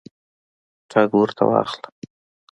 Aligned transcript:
ټګ 0.91 1.09
ورته 1.17 1.43
واخله. 1.49 1.87